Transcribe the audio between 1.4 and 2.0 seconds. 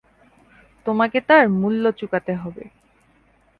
মূল্য